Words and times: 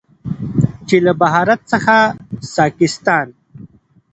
چې 0.87 0.95
له 1.05 1.13
بهارت 1.21 1.59
څخه 1.71 1.95
ساکستان، 2.55 3.27